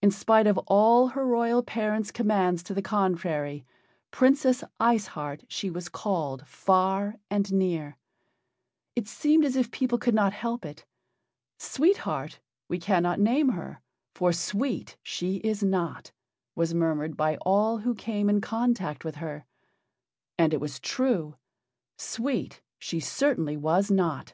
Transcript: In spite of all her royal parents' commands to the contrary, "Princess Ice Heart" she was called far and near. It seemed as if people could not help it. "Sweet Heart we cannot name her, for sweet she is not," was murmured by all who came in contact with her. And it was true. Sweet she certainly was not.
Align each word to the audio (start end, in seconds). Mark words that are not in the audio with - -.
In 0.00 0.10
spite 0.10 0.46
of 0.46 0.56
all 0.66 1.08
her 1.08 1.26
royal 1.26 1.62
parents' 1.62 2.10
commands 2.10 2.62
to 2.62 2.72
the 2.72 2.80
contrary, 2.80 3.66
"Princess 4.10 4.64
Ice 4.80 5.08
Heart" 5.08 5.44
she 5.46 5.68
was 5.68 5.90
called 5.90 6.46
far 6.46 7.16
and 7.28 7.52
near. 7.52 7.98
It 8.96 9.06
seemed 9.06 9.44
as 9.44 9.56
if 9.56 9.70
people 9.70 9.98
could 9.98 10.14
not 10.14 10.32
help 10.32 10.64
it. 10.64 10.86
"Sweet 11.58 11.98
Heart 11.98 12.40
we 12.68 12.78
cannot 12.78 13.20
name 13.20 13.50
her, 13.50 13.82
for 14.14 14.32
sweet 14.32 14.96
she 15.02 15.36
is 15.44 15.62
not," 15.62 16.12
was 16.54 16.72
murmured 16.72 17.14
by 17.14 17.36
all 17.42 17.76
who 17.76 17.94
came 17.94 18.30
in 18.30 18.40
contact 18.40 19.04
with 19.04 19.16
her. 19.16 19.44
And 20.38 20.54
it 20.54 20.62
was 20.62 20.80
true. 20.80 21.36
Sweet 21.98 22.62
she 22.78 23.00
certainly 23.00 23.58
was 23.58 23.90
not. 23.90 24.32